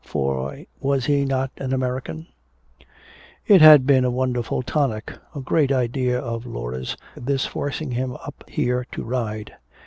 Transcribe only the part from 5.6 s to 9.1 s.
idea of Laura's, this forcing him up here to